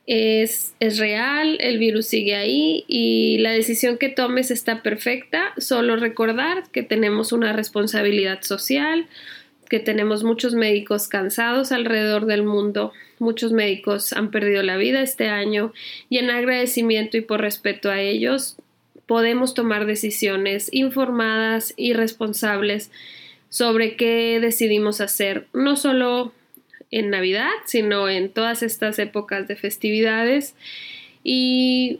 Es, 0.07 0.73
es, 0.79 0.97
real, 0.97 1.57
el 1.61 1.77
virus 1.77 2.07
sigue 2.07 2.35
ahí 2.35 2.83
y 2.87 3.37
la 3.39 3.51
decisión 3.51 3.97
que 3.97 4.09
tomes 4.09 4.51
está 4.51 4.83
perfecta. 4.83 5.53
Solo 5.57 5.95
recordar 5.95 6.63
que 6.71 6.83
tenemos 6.83 7.31
una 7.31 7.53
responsabilidad 7.53 8.41
social, 8.41 9.07
que 9.69 9.79
tenemos 9.79 10.23
muchos 10.23 10.53
médicos 10.53 11.07
cansados 11.07 11.71
alrededor 11.71 12.25
del 12.25 12.43
mundo. 12.43 12.91
Muchos 13.19 13.51
médicos 13.51 14.13
han 14.13 14.31
perdido 14.31 14.63
la 14.63 14.77
vida 14.77 15.01
este 15.01 15.29
año 15.29 15.73
y 16.09 16.17
en 16.17 16.29
agradecimiento 16.29 17.17
y 17.17 17.21
por 17.21 17.39
respeto 17.39 17.89
a 17.89 18.01
ellos 18.01 18.57
podemos 19.11 19.53
tomar 19.53 19.87
decisiones 19.87 20.69
informadas 20.71 21.73
y 21.75 21.91
responsables 21.91 22.91
sobre 23.49 23.97
qué 23.97 24.39
decidimos 24.39 25.01
hacer, 25.01 25.47
no 25.51 25.75
solo 25.75 26.31
en 26.91 27.09
Navidad, 27.09 27.49
sino 27.65 28.07
en 28.07 28.29
todas 28.29 28.63
estas 28.63 28.99
épocas 28.99 29.49
de 29.49 29.57
festividades. 29.57 30.55
Y 31.25 31.99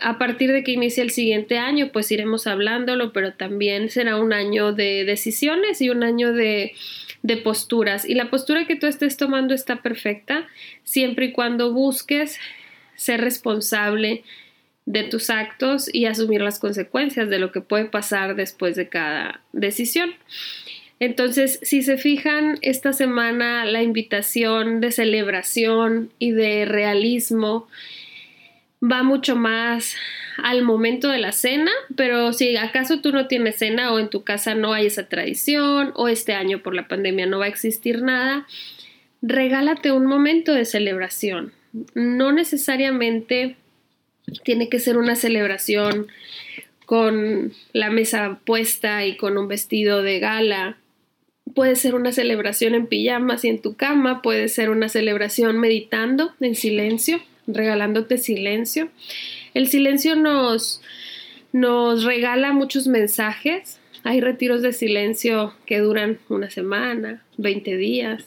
a 0.00 0.16
partir 0.16 0.50
de 0.50 0.64
que 0.64 0.72
inicie 0.72 1.02
el 1.02 1.10
siguiente 1.10 1.58
año, 1.58 1.90
pues 1.92 2.10
iremos 2.10 2.46
hablándolo, 2.46 3.12
pero 3.12 3.34
también 3.34 3.90
será 3.90 4.16
un 4.16 4.32
año 4.32 4.72
de 4.72 5.04
decisiones 5.04 5.82
y 5.82 5.90
un 5.90 6.04
año 6.04 6.32
de, 6.32 6.72
de 7.22 7.36
posturas. 7.36 8.08
Y 8.08 8.14
la 8.14 8.30
postura 8.30 8.66
que 8.66 8.76
tú 8.76 8.86
estés 8.86 9.18
tomando 9.18 9.52
está 9.52 9.82
perfecta, 9.82 10.48
siempre 10.84 11.26
y 11.26 11.32
cuando 11.32 11.74
busques 11.74 12.38
ser 12.94 13.20
responsable 13.20 14.24
de 14.86 15.02
tus 15.02 15.30
actos 15.30 15.92
y 15.92 16.06
asumir 16.06 16.40
las 16.40 16.58
consecuencias 16.58 17.28
de 17.28 17.38
lo 17.38 17.52
que 17.52 17.60
puede 17.60 17.86
pasar 17.86 18.36
después 18.36 18.76
de 18.76 18.88
cada 18.88 19.40
decisión. 19.52 20.14
Entonces, 20.98 21.58
si 21.62 21.82
se 21.82 21.98
fijan, 21.98 22.58
esta 22.62 22.92
semana 22.92 23.64
la 23.66 23.82
invitación 23.82 24.80
de 24.80 24.92
celebración 24.92 26.10
y 26.18 26.30
de 26.30 26.64
realismo 26.64 27.68
va 28.82 29.02
mucho 29.02 29.36
más 29.36 29.96
al 30.42 30.62
momento 30.62 31.08
de 31.08 31.18
la 31.18 31.32
cena, 31.32 31.70
pero 31.96 32.32
si 32.32 32.56
acaso 32.56 33.00
tú 33.00 33.10
no 33.10 33.26
tienes 33.26 33.56
cena 33.56 33.92
o 33.92 33.98
en 33.98 34.08
tu 34.08 34.22
casa 34.22 34.54
no 34.54 34.72
hay 34.72 34.86
esa 34.86 35.08
tradición 35.08 35.92
o 35.94 36.08
este 36.08 36.34
año 36.34 36.62
por 36.62 36.74
la 36.74 36.88
pandemia 36.88 37.26
no 37.26 37.40
va 37.40 37.46
a 37.46 37.48
existir 37.48 38.02
nada, 38.02 38.46
regálate 39.20 39.92
un 39.92 40.06
momento 40.06 40.54
de 40.54 40.64
celebración. 40.64 41.52
No 41.94 42.32
necesariamente 42.32 43.56
tiene 44.44 44.68
que 44.68 44.80
ser 44.80 44.96
una 44.98 45.16
celebración 45.16 46.08
con 46.84 47.52
la 47.72 47.90
mesa 47.90 48.40
puesta 48.44 49.04
y 49.06 49.16
con 49.16 49.38
un 49.38 49.48
vestido 49.48 50.02
de 50.02 50.20
gala. 50.20 50.78
Puede 51.54 51.76
ser 51.76 51.94
una 51.94 52.12
celebración 52.12 52.74
en 52.74 52.86
pijamas 52.86 53.44
y 53.44 53.48
en 53.48 53.60
tu 53.60 53.74
cama, 53.74 54.22
puede 54.22 54.48
ser 54.48 54.70
una 54.70 54.88
celebración 54.88 55.58
meditando 55.58 56.32
en 56.40 56.54
silencio 56.54 57.20
regalándote 57.46 58.18
silencio. 58.18 58.88
El 59.54 59.68
silencio 59.68 60.16
nos, 60.16 60.82
nos 61.52 62.04
regala 62.04 62.52
muchos 62.52 62.86
mensajes. 62.86 63.78
Hay 64.04 64.20
retiros 64.20 64.62
de 64.62 64.72
silencio 64.72 65.54
que 65.66 65.78
duran 65.78 66.18
una 66.28 66.50
semana, 66.50 67.24
20 67.38 67.76
días. 67.76 68.24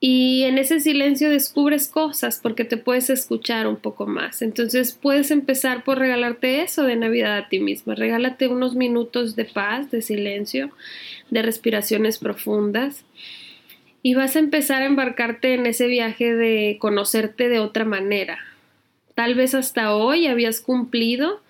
Y 0.00 0.44
en 0.44 0.58
ese 0.58 0.78
silencio 0.78 1.28
descubres 1.28 1.88
cosas 1.88 2.38
porque 2.40 2.64
te 2.64 2.76
puedes 2.76 3.10
escuchar 3.10 3.66
un 3.66 3.76
poco 3.76 4.06
más. 4.06 4.42
Entonces 4.42 4.92
puedes 4.92 5.32
empezar 5.32 5.82
por 5.82 5.98
regalarte 5.98 6.62
eso 6.62 6.84
de 6.84 6.94
Navidad 6.94 7.36
a 7.36 7.48
ti 7.48 7.58
misma. 7.58 7.96
Regálate 7.96 8.46
unos 8.46 8.76
minutos 8.76 9.34
de 9.34 9.44
paz, 9.44 9.90
de 9.90 10.02
silencio, 10.02 10.70
de 11.30 11.42
respiraciones 11.42 12.18
profundas. 12.18 13.04
Y 14.00 14.14
vas 14.14 14.36
a 14.36 14.38
empezar 14.38 14.82
a 14.82 14.86
embarcarte 14.86 15.54
en 15.54 15.66
ese 15.66 15.88
viaje 15.88 16.32
de 16.32 16.78
conocerte 16.80 17.48
de 17.48 17.58
otra 17.58 17.84
manera. 17.84 18.38
Tal 19.16 19.34
vez 19.34 19.54
hasta 19.54 19.96
hoy 19.96 20.28
habías 20.28 20.60
cumplido 20.60 21.40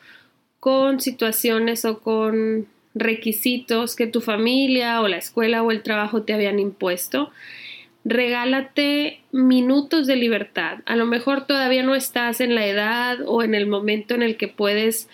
con 0.59 1.01
situaciones 1.01 1.85
o 1.85 2.01
con 2.01 2.67
requisitos 2.95 3.95
que 3.95 4.07
tu 4.07 4.23
familia 4.23 5.03
o 5.03 5.09
la 5.09 5.19
escuela 5.19 5.63
o 5.63 5.71
el 5.71 5.83
trabajo 5.83 6.23
te 6.23 6.33
habían 6.33 6.59
impuesto 6.59 7.31
regálate 8.05 9.21
minutos 9.33 10.07
de 10.07 10.17
libertad. 10.17 10.79
A 10.87 10.97
lo 10.97 11.07
mejor 11.07 11.47
todavía 11.47 11.83
no 11.83 11.95
estás 11.95 12.41
en 12.41 12.55
la 12.55 12.67
edad 12.67 13.19
o 13.27 13.43
en 13.43 13.55
el 13.55 13.67
momento 13.67 14.15
en 14.15 14.23
el 14.23 14.37
que 14.37 14.49
puedes 14.49 15.09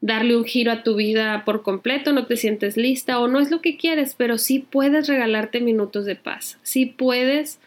darle 0.00 0.36
un 0.36 0.44
giro 0.44 0.70
a 0.70 0.82
tu 0.82 0.94
vida 0.94 1.44
por 1.44 1.62
completo, 1.62 2.12
no 2.12 2.26
te 2.26 2.36
sientes 2.36 2.76
lista 2.76 3.18
o 3.18 3.26
no 3.26 3.40
es 3.40 3.50
lo 3.50 3.60
que 3.60 3.76
quieres, 3.76 4.14
pero 4.16 4.38
sí 4.38 4.60
puedes 4.60 5.08
regalarte 5.08 5.60
minutos 5.60 6.04
de 6.04 6.14
paz, 6.14 6.58
sí 6.62 6.86
puedes 6.86 7.58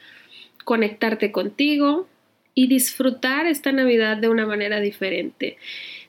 conectarte 0.64 1.32
contigo 1.32 2.08
y 2.54 2.68
disfrutar 2.68 3.48
esta 3.48 3.72
Navidad 3.72 4.18
de 4.18 4.30
una 4.30 4.46
manera 4.46 4.80
diferente. 4.80 5.58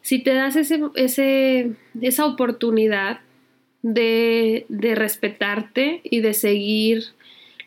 Si 0.00 0.20
te 0.20 0.34
das 0.34 0.56
ese, 0.56 0.80
ese, 0.94 1.72
esa 2.00 2.26
oportunidad 2.26 3.20
de, 3.82 4.66
de 4.68 4.94
respetarte 4.94 6.00
y 6.04 6.20
de 6.20 6.34
seguir 6.34 7.04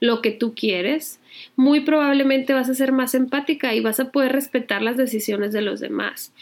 lo 0.06 0.22
que 0.22 0.32
tú 0.32 0.54
quieres, 0.56 1.20
muy 1.56 1.82
probablemente 1.82 2.54
vas 2.54 2.70
a 2.70 2.76
ser 2.76 2.92
más 2.92 3.16
empática 3.16 3.74
y 3.74 3.82
vas 3.82 4.00
a 4.00 4.12
poder 4.12 4.32
respetar 4.32 4.82
las 4.82 4.98
decisiones 4.98 5.52
de 5.52 5.62
los 5.62 5.80
demás. 5.80 6.34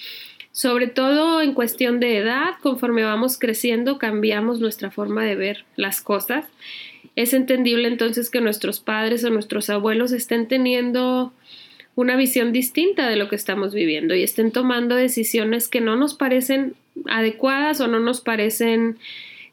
Sobre 0.51 0.87
todo 0.87 1.41
en 1.41 1.53
cuestión 1.53 1.99
de 1.99 2.17
edad, 2.17 2.53
conforme 2.61 3.03
vamos 3.03 3.39
creciendo, 3.39 3.97
cambiamos 3.97 4.59
nuestra 4.59 4.91
forma 4.91 5.23
de 5.23 5.35
ver 5.35 5.65
las 5.75 6.01
cosas. 6.01 6.45
Es 7.15 7.33
entendible 7.33 7.87
entonces 7.87 8.29
que 8.29 8.39
nuestros 8.39 8.79
padres 8.79 9.23
o 9.23 9.31
nuestros 9.31 9.69
abuelos 9.71 10.11
estén 10.11 10.47
teniendo 10.47 11.33
una 11.95 12.15
visión 12.15 12.51
distinta 12.51 13.07
de 13.07 13.15
lo 13.15 13.29
que 13.29 13.35
estamos 13.35 13.73
viviendo 13.73 14.15
y 14.15 14.23
estén 14.23 14.51
tomando 14.51 14.95
decisiones 14.95 15.67
que 15.67 15.81
no 15.81 15.95
nos 15.95 16.13
parecen 16.13 16.75
adecuadas 17.07 17.81
o 17.81 17.87
no 17.87 17.99
nos 17.99 18.21
parecen 18.21 18.97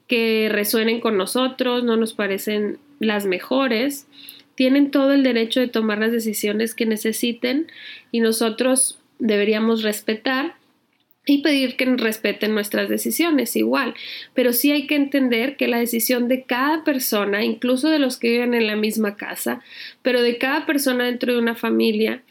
que 0.06 0.48
resuenen 0.50 1.00
con 1.00 1.16
nosotros, 1.16 1.84
no 1.84 1.96
nos 1.96 2.14
parecen 2.14 2.78
las 3.00 3.26
mejores, 3.26 4.06
tienen 4.54 4.90
todo 4.90 5.12
el 5.12 5.24
derecho 5.24 5.58
de 5.58 5.68
tomar 5.68 5.98
las 5.98 6.12
decisiones 6.12 6.74
que 6.74 6.86
necesiten 6.86 7.66
y 8.12 8.20
nosotros 8.20 8.98
deberíamos 9.18 9.82
respetar 9.82 10.54
y 11.26 11.42
pedir 11.42 11.76
que 11.76 11.84
respeten 11.84 12.54
nuestras 12.54 12.88
decisiones 12.88 13.54
igual. 13.56 13.94
Pero 14.34 14.52
sí 14.52 14.72
hay 14.72 14.86
que 14.86 14.96
entender 14.96 15.56
que 15.56 15.68
la 15.68 15.78
decisión 15.78 16.28
de 16.28 16.42
cada 16.42 16.82
persona, 16.84 17.44
incluso 17.44 17.88
de 17.88 17.98
los 17.98 18.16
que 18.16 18.30
viven 18.30 18.54
en 18.54 18.66
la 18.66 18.76
misma 18.76 19.16
casa, 19.16 19.62
pero 20.02 20.22
de 20.22 20.38
cada 20.38 20.66
persona 20.66 21.04
dentro 21.04 21.32
de 21.32 21.38
una 21.38 21.54
familia, 21.54 22.22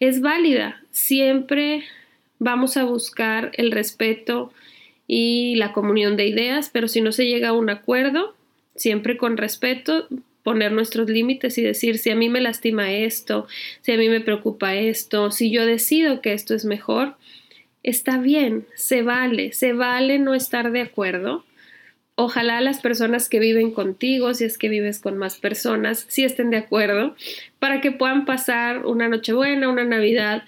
es 0.00 0.20
válida. 0.20 0.82
Siempre 0.90 1.84
vamos 2.38 2.76
a 2.76 2.84
buscar 2.84 3.50
el 3.54 3.72
respeto 3.72 4.52
y 5.08 5.56
la 5.56 5.72
comunión 5.72 6.16
de 6.16 6.26
ideas, 6.26 6.70
pero 6.72 6.88
si 6.88 7.00
no 7.00 7.12
se 7.12 7.26
llega 7.26 7.48
a 7.48 7.52
un 7.52 7.70
acuerdo, 7.70 8.35
siempre 8.76 9.16
con 9.16 9.36
respeto, 9.36 10.08
poner 10.42 10.70
nuestros 10.70 11.10
límites 11.10 11.58
y 11.58 11.62
decir 11.62 11.98
si 11.98 12.10
a 12.10 12.14
mí 12.14 12.28
me 12.28 12.40
lastima 12.40 12.92
esto, 12.92 13.48
si 13.80 13.90
a 13.90 13.96
mí 13.96 14.08
me 14.08 14.20
preocupa 14.20 14.76
esto, 14.76 15.32
si 15.32 15.50
yo 15.50 15.66
decido 15.66 16.20
que 16.20 16.32
esto 16.32 16.54
es 16.54 16.64
mejor, 16.64 17.16
está 17.82 18.18
bien, 18.18 18.66
se 18.76 19.02
vale, 19.02 19.52
se 19.52 19.72
vale 19.72 20.18
no 20.20 20.34
estar 20.34 20.70
de 20.70 20.82
acuerdo. 20.82 21.44
Ojalá 22.14 22.60
las 22.60 22.80
personas 22.80 23.28
que 23.28 23.40
viven 23.40 23.72
contigo, 23.72 24.34
si 24.34 24.44
es 24.44 24.56
que 24.56 24.68
vives 24.68 25.00
con 25.00 25.18
más 25.18 25.36
personas, 25.36 26.06
sí 26.08 26.24
estén 26.24 26.50
de 26.50 26.58
acuerdo 26.58 27.16
para 27.58 27.80
que 27.80 27.90
puedan 27.90 28.24
pasar 28.24 28.86
una 28.86 29.08
Nochebuena, 29.08 29.68
una 29.68 29.84
Navidad 29.84 30.44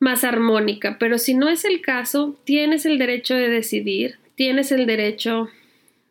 más 0.00 0.24
armónica. 0.24 0.96
Pero 0.98 1.18
si 1.18 1.34
no 1.34 1.48
es 1.48 1.64
el 1.64 1.80
caso, 1.80 2.36
tienes 2.42 2.86
el 2.86 2.98
derecho 2.98 3.36
de 3.36 3.48
decidir, 3.48 4.16
tienes 4.34 4.72
el 4.72 4.84
derecho 4.86 5.48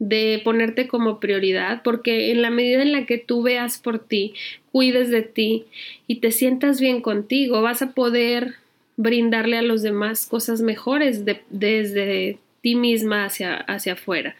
de 0.01 0.41
ponerte 0.43 0.87
como 0.87 1.19
prioridad, 1.19 1.83
porque 1.83 2.31
en 2.31 2.41
la 2.41 2.49
medida 2.49 2.81
en 2.81 2.91
la 2.91 3.05
que 3.05 3.19
tú 3.19 3.43
veas 3.43 3.77
por 3.77 3.99
ti, 3.99 4.33
cuides 4.71 5.11
de 5.11 5.21
ti 5.21 5.65
y 6.07 6.15
te 6.15 6.31
sientas 6.31 6.81
bien 6.81 7.01
contigo, 7.01 7.61
vas 7.61 7.83
a 7.83 7.91
poder 7.91 8.55
brindarle 8.97 9.59
a 9.59 9.61
los 9.61 9.83
demás 9.83 10.25
cosas 10.25 10.61
mejores 10.61 11.23
desde 11.51 12.39
ti 12.61 12.73
misma 12.73 13.25
hacia, 13.25 13.57
hacia 13.57 13.93
afuera. 13.93 14.35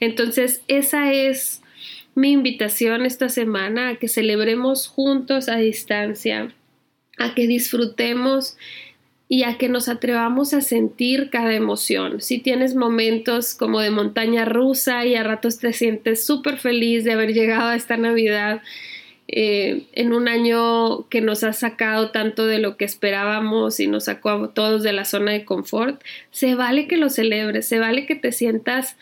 Entonces, 0.00 0.62
esa 0.66 1.12
es 1.12 1.62
mi 2.16 2.32
invitación 2.32 3.06
esta 3.06 3.28
semana 3.28 3.90
a 3.90 3.96
que 4.00 4.08
celebremos 4.08 4.88
juntos 4.88 5.48
a 5.48 5.56
distancia, 5.56 6.52
a 7.16 7.32
que 7.32 7.46
disfrutemos 7.46 8.56
y 9.28 9.42
a 9.42 9.58
que 9.58 9.68
nos 9.68 9.88
atrevamos 9.88 10.54
a 10.54 10.60
sentir 10.60 11.30
cada 11.30 11.54
emoción. 11.54 12.20
Si 12.20 12.38
tienes 12.38 12.74
momentos 12.74 13.54
como 13.54 13.80
de 13.80 13.90
montaña 13.90 14.44
rusa 14.44 15.04
y 15.04 15.16
a 15.16 15.24
ratos 15.24 15.58
te 15.58 15.72
sientes 15.72 16.24
súper 16.24 16.58
feliz 16.58 17.04
de 17.04 17.12
haber 17.12 17.32
llegado 17.32 17.70
a 17.70 17.76
esta 17.76 17.96
Navidad 17.96 18.62
eh, 19.28 19.86
en 19.92 20.12
un 20.12 20.28
año 20.28 21.08
que 21.08 21.20
nos 21.20 21.42
ha 21.42 21.52
sacado 21.52 22.12
tanto 22.12 22.46
de 22.46 22.60
lo 22.60 22.76
que 22.76 22.84
esperábamos 22.84 23.80
y 23.80 23.88
nos 23.88 24.04
sacó 24.04 24.30
a 24.30 24.54
todos 24.54 24.84
de 24.84 24.92
la 24.92 25.04
zona 25.04 25.32
de 25.32 25.44
confort, 25.44 26.00
se 26.30 26.54
vale 26.54 26.86
que 26.86 26.96
lo 26.96 27.10
celebres, 27.10 27.66
se 27.66 27.80
vale 27.80 28.06
que 28.06 28.14
te 28.14 28.30
sientas 28.30 28.96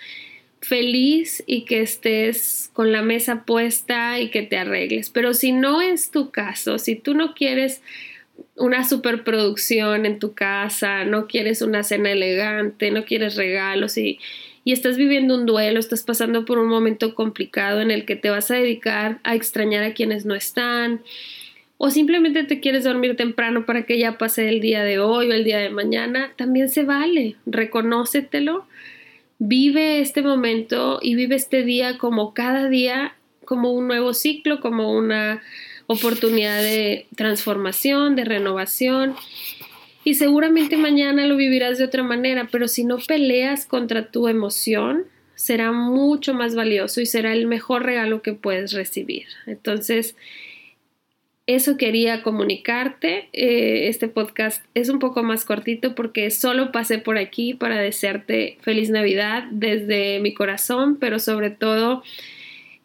feliz 0.62 1.44
y 1.46 1.66
que 1.66 1.82
estés 1.82 2.70
con 2.72 2.90
la 2.90 3.02
mesa 3.02 3.44
puesta 3.44 4.18
y 4.18 4.30
que 4.30 4.40
te 4.40 4.56
arregles. 4.56 5.10
Pero 5.10 5.34
si 5.34 5.52
no 5.52 5.82
es 5.82 6.10
tu 6.10 6.30
caso, 6.30 6.78
si 6.78 6.96
tú 6.96 7.12
no 7.12 7.34
quieres 7.34 7.82
una 8.56 8.84
superproducción 8.84 10.06
en 10.06 10.18
tu 10.18 10.34
casa, 10.34 11.04
no 11.04 11.26
quieres 11.26 11.62
una 11.62 11.82
cena 11.82 12.12
elegante, 12.12 12.90
no 12.90 13.04
quieres 13.04 13.36
regalos 13.36 13.98
y, 13.98 14.18
y 14.64 14.72
estás 14.72 14.96
viviendo 14.96 15.34
un 15.34 15.46
duelo, 15.46 15.80
estás 15.80 16.02
pasando 16.02 16.44
por 16.44 16.58
un 16.58 16.68
momento 16.68 17.14
complicado 17.14 17.80
en 17.80 17.90
el 17.90 18.04
que 18.04 18.16
te 18.16 18.30
vas 18.30 18.50
a 18.50 18.54
dedicar 18.54 19.18
a 19.24 19.34
extrañar 19.34 19.82
a 19.84 19.92
quienes 19.92 20.24
no 20.24 20.34
están, 20.34 21.02
o 21.76 21.90
simplemente 21.90 22.44
te 22.44 22.60
quieres 22.60 22.84
dormir 22.84 23.16
temprano 23.16 23.66
para 23.66 23.84
que 23.84 23.98
ya 23.98 24.16
pase 24.16 24.48
el 24.48 24.60
día 24.60 24.84
de 24.84 25.00
hoy 25.00 25.30
o 25.30 25.34
el 25.34 25.44
día 25.44 25.58
de 25.58 25.70
mañana, 25.70 26.32
también 26.36 26.68
se 26.68 26.84
vale, 26.84 27.36
reconócetelo, 27.46 28.66
vive 29.38 30.00
este 30.00 30.22
momento 30.22 31.00
y 31.02 31.16
vive 31.16 31.34
este 31.34 31.64
día 31.64 31.98
como 31.98 32.32
cada 32.32 32.68
día, 32.68 33.16
como 33.44 33.72
un 33.72 33.88
nuevo 33.88 34.14
ciclo, 34.14 34.60
como 34.60 34.96
una 34.96 35.42
oportunidad 35.86 36.62
de 36.62 37.06
transformación, 37.16 38.16
de 38.16 38.24
renovación. 38.24 39.14
Y 40.04 40.14
seguramente 40.14 40.76
mañana 40.76 41.26
lo 41.26 41.36
vivirás 41.36 41.78
de 41.78 41.84
otra 41.84 42.02
manera, 42.02 42.48
pero 42.50 42.68
si 42.68 42.84
no 42.84 42.98
peleas 42.98 43.66
contra 43.66 44.10
tu 44.10 44.28
emoción, 44.28 45.04
será 45.34 45.72
mucho 45.72 46.34
más 46.34 46.54
valioso 46.54 47.00
y 47.00 47.06
será 47.06 47.32
el 47.32 47.46
mejor 47.46 47.84
regalo 47.84 48.22
que 48.22 48.34
puedes 48.34 48.72
recibir. 48.72 49.26
Entonces, 49.46 50.14
eso 51.46 51.76
quería 51.76 52.22
comunicarte. 52.22 53.28
Eh, 53.32 53.88
este 53.88 54.08
podcast 54.08 54.64
es 54.74 54.88
un 54.88 54.98
poco 54.98 55.22
más 55.22 55.44
cortito 55.44 55.94
porque 55.94 56.30
solo 56.30 56.72
pasé 56.72 56.98
por 56.98 57.18
aquí 57.18 57.54
para 57.54 57.78
desearte 57.78 58.58
feliz 58.62 58.90
Navidad 58.90 59.44
desde 59.50 60.20
mi 60.20 60.32
corazón, 60.32 60.96
pero 60.98 61.18
sobre 61.18 61.50
todo 61.50 62.02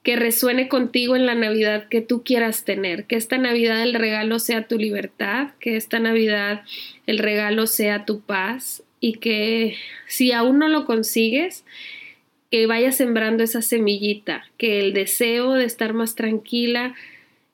que 0.04 0.16
resuene 0.16 0.70
contigo 0.70 1.16
en 1.16 1.26
la 1.26 1.36
Navidad 1.36 1.88
que 1.90 2.02
tú 2.02 2.24
quieras 2.24 2.64
tener, 2.64 3.06
que 3.06 3.16
esta 3.16 3.38
Navidad 3.38 3.82
el 3.82 3.94
regalo 3.94 4.40
sea 4.40 4.68
tu 4.68 4.78
libertad, 4.78 5.50
que 5.60 5.76
esta 5.76 6.00
Navidad 6.00 6.64
el 7.06 7.20
regalo 7.20 7.68
sea 7.68 8.06
tu 8.06 8.22
paz 8.22 8.84
y 9.00 9.14
que 9.14 9.76
si 10.08 10.32
aún 10.32 10.60
no 10.60 10.68
lo 10.68 10.86
consigues, 10.86 11.66
que 12.52 12.66
vayas 12.66 12.98
sembrando 12.98 13.44
esa 13.44 13.62
semillita, 13.62 14.46
que 14.58 14.80
el 14.80 14.94
deseo 14.94 15.54
de 15.54 15.66
estar 15.66 15.94
más 15.94 16.16
tranquila 16.16 16.96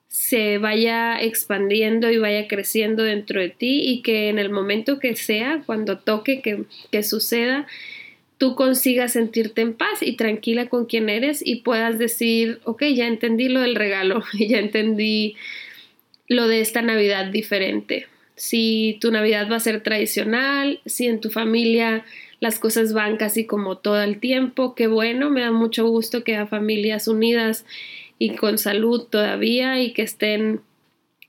se 0.08 0.56
vaya 0.56 1.20
expandiendo 1.20 2.10
y 2.10 2.16
vaya 2.16 2.48
creciendo 2.48 3.02
dentro 3.02 3.40
de 3.40 3.50
ti 3.50 3.82
y 3.84 4.00
que 4.00 4.30
en 4.30 4.38
el 4.38 4.48
momento 4.48 4.98
que 4.98 5.14
sea, 5.14 5.62
cuando 5.66 5.98
toque 5.98 6.40
que, 6.40 6.64
que 6.90 7.02
suceda, 7.02 7.66
tú 8.38 8.54
consigas 8.54 9.12
sentirte 9.12 9.62
en 9.62 9.74
paz 9.74 10.02
y 10.02 10.16
tranquila 10.16 10.68
con 10.68 10.86
quien 10.86 11.08
eres 11.08 11.44
y 11.44 11.56
puedas 11.56 11.98
decir, 11.98 12.60
ok, 12.64 12.82
ya 12.94 13.06
entendí 13.06 13.48
lo 13.48 13.60
del 13.60 13.74
regalo, 13.74 14.22
ya 14.38 14.58
entendí 14.58 15.36
lo 16.28 16.48
de 16.48 16.60
esta 16.60 16.82
Navidad 16.82 17.26
diferente. 17.26 18.06
si 18.34 18.98
tu 19.00 19.10
Navidad 19.10 19.48
va 19.50 19.56
a 19.56 19.60
ser 19.60 19.82
tradicional, 19.82 20.80
si 20.84 21.06
en 21.06 21.20
tu 21.20 21.30
familia 21.30 22.04
las 22.40 22.58
cosas 22.58 22.92
van 22.92 23.16
casi 23.16 23.46
como 23.46 23.78
todo 23.78 24.02
el 24.02 24.20
tiempo, 24.20 24.74
qué 24.74 24.88
bueno, 24.88 25.30
me 25.30 25.40
da 25.40 25.52
mucho 25.52 25.86
gusto 25.88 26.22
que 26.22 26.36
haya 26.36 26.46
familias 26.46 27.08
unidas 27.08 27.64
y 28.18 28.36
con 28.36 28.58
salud 28.58 29.04
todavía 29.04 29.80
y 29.80 29.92
que 29.92 30.02
estén 30.02 30.60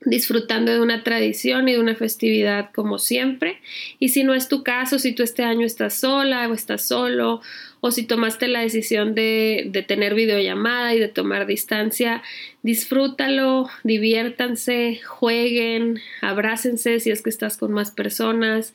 disfrutando 0.04 0.72
de 0.72 0.80
una 0.80 1.02
tradición 1.02 1.68
y 1.68 1.72
de 1.72 1.80
una 1.80 1.94
festividad 1.94 2.70
como 2.72 2.98
siempre. 2.98 3.60
Y 3.98 4.10
si 4.10 4.22
no 4.22 4.34
es 4.34 4.48
tu 4.48 4.62
caso, 4.62 4.98
si 4.98 5.12
tú 5.12 5.22
este 5.22 5.42
año 5.42 5.66
estás 5.66 5.94
sola 5.94 6.48
o 6.48 6.54
estás 6.54 6.86
solo, 6.86 7.40
o 7.80 7.90
si 7.90 8.06
tomaste 8.06 8.48
la 8.48 8.60
decisión 8.60 9.14
de, 9.14 9.68
de 9.70 9.82
tener 9.82 10.14
videollamada 10.14 10.94
y 10.94 11.00
de 11.00 11.08
tomar 11.08 11.46
distancia, 11.46 12.22
disfrútalo, 12.62 13.68
diviértanse, 13.84 15.00
jueguen, 15.04 16.00
abrácense 16.20 17.00
si 17.00 17.10
es 17.10 17.22
que 17.22 17.30
estás 17.30 17.56
con 17.56 17.72
más 17.72 17.90
personas. 17.90 18.74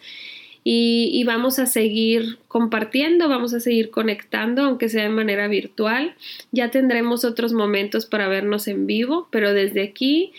Y, 0.65 1.09
y, 1.11 1.25
vamos 1.25 1.59
a 1.59 1.65
seguir 1.65 2.37
compartiendo, 2.47 3.27
vamos 3.27 3.53
a 3.53 3.59
seguir 3.59 3.91
conectando, 3.91 4.61
aunque 4.61 4.87
sea 4.87 5.03
de 5.03 5.09
manera 5.09 5.49
virtual. 5.49 6.15
Ya 6.53 6.71
tendremos 6.71 7.25
otros 7.25 7.51
momentos 7.51 8.05
para 8.05 8.29
vernos 8.29 8.69
en 8.69 8.87
vivo, 8.87 9.27
pero 9.29 9.53
desde 9.53 9.83
aquí 9.83 10.31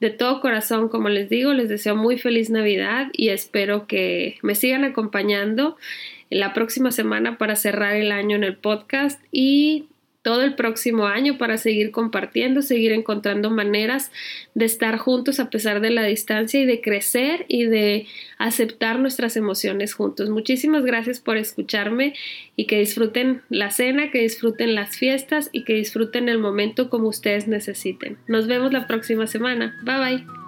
de 0.00 0.10
todo 0.10 0.40
corazón, 0.40 0.88
como 0.88 1.08
les 1.08 1.28
digo, 1.28 1.52
les 1.52 1.68
deseo 1.68 1.94
muy 1.94 2.18
feliz 2.18 2.50
Navidad 2.50 3.08
y 3.12 3.28
espero 3.28 3.86
que 3.86 4.38
me 4.42 4.54
sigan 4.54 4.84
acompañando 4.84 5.76
la 6.30 6.54
próxima 6.54 6.90
semana 6.90 7.36
para 7.36 7.56
cerrar 7.56 7.94
el 7.96 8.10
año 8.10 8.36
en 8.36 8.44
el 8.44 8.56
podcast 8.56 9.22
y 9.30 9.89
todo 10.22 10.42
el 10.42 10.54
próximo 10.54 11.06
año 11.06 11.38
para 11.38 11.56
seguir 11.56 11.90
compartiendo, 11.90 12.62
seguir 12.62 12.92
encontrando 12.92 13.50
maneras 13.50 14.10
de 14.54 14.66
estar 14.66 14.98
juntos 14.98 15.40
a 15.40 15.48
pesar 15.48 15.80
de 15.80 15.90
la 15.90 16.04
distancia 16.04 16.60
y 16.60 16.66
de 16.66 16.80
crecer 16.80 17.46
y 17.48 17.64
de 17.64 18.06
aceptar 18.38 18.98
nuestras 18.98 19.36
emociones 19.36 19.94
juntos. 19.94 20.28
Muchísimas 20.28 20.84
gracias 20.84 21.20
por 21.20 21.36
escucharme 21.36 22.14
y 22.56 22.66
que 22.66 22.78
disfruten 22.78 23.42
la 23.48 23.70
cena, 23.70 24.10
que 24.10 24.20
disfruten 24.20 24.74
las 24.74 24.96
fiestas 24.96 25.48
y 25.52 25.64
que 25.64 25.74
disfruten 25.74 26.28
el 26.28 26.38
momento 26.38 26.90
como 26.90 27.08
ustedes 27.08 27.48
necesiten. 27.48 28.18
Nos 28.26 28.46
vemos 28.46 28.72
la 28.72 28.86
próxima 28.86 29.26
semana. 29.26 29.76
Bye 29.84 29.98
bye. 29.98 30.39